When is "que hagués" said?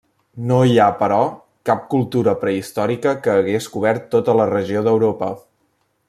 3.27-3.67